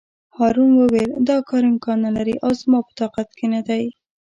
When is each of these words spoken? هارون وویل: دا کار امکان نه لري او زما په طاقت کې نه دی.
هارون 0.37 0.71
وویل: 0.75 1.11
دا 1.29 1.37
کار 1.49 1.63
امکان 1.71 1.97
نه 2.05 2.11
لري 2.17 2.35
او 2.43 2.51
زما 2.61 2.79
په 2.87 2.91
طاقت 2.99 3.29
کې 3.37 3.45
نه 3.53 3.61
دی. 3.67 3.83